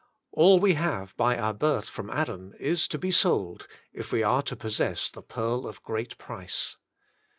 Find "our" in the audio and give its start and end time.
1.37-1.53